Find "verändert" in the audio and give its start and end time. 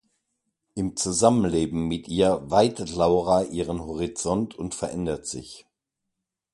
4.73-5.27